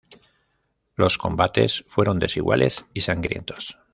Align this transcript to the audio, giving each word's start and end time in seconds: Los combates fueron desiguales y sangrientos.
Los 0.95 1.19
combates 1.19 1.85
fueron 1.87 2.17
desiguales 2.17 2.87
y 2.95 3.01
sangrientos. 3.01 3.77